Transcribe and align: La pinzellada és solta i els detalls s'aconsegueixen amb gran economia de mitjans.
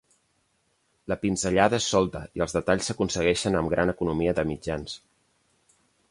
La 1.11 1.17
pinzellada 1.25 1.79
és 1.83 1.89
solta 1.95 2.21
i 2.39 2.43
els 2.45 2.55
detalls 2.57 2.89
s'aconsegueixen 2.91 3.57
amb 3.59 3.73
gran 3.75 3.93
economia 3.93 4.33
de 4.39 4.47
mitjans. 4.53 4.97